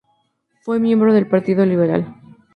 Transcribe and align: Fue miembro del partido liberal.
Fue 0.63 0.79
miembro 0.79 1.13
del 1.13 1.27
partido 1.27 1.63
liberal. 1.63 2.11